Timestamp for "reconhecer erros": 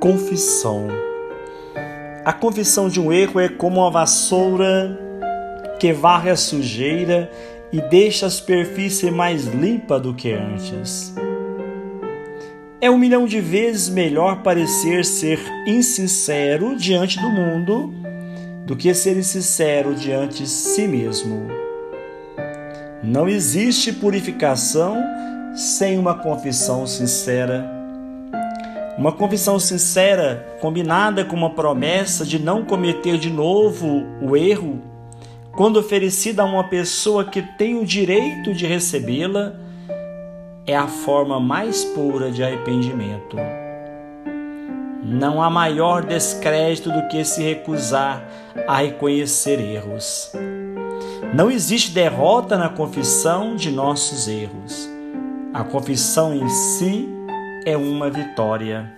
48.82-50.30